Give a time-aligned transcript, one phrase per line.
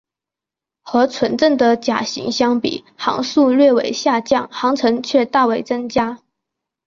[0.81, 6.23] 和纯正的甲型相比航速略为下降航程却大为增加。